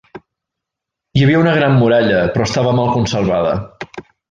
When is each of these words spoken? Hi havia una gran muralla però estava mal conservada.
Hi 1.17 1.25
havia 1.25 1.41
una 1.41 1.53
gran 1.59 1.77
muralla 1.83 2.23
però 2.33 2.49
estava 2.51 2.73
mal 2.81 2.91
conservada. 2.97 3.53